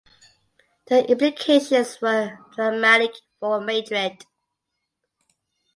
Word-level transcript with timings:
The 0.87 1.05
implications 1.11 2.01
were 2.01 2.39
dramatic 2.55 3.11
for 3.39 3.61
Madrid. 3.61 4.25